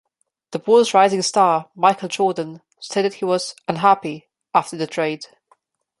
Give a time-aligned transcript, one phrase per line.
[0.49, 5.27] The Bulls' rising star Michael Jordan stated he was "unhappy" after the trade.